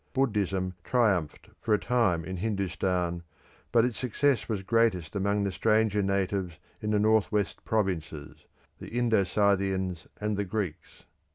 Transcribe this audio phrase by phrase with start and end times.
[0.13, 3.21] Buddhism triumphed for a time in Hindustan,
[3.71, 8.47] but its success was greatest among the stranger natives in the north west provinces,
[8.79, 11.03] the Indo Scythians and the Greeks.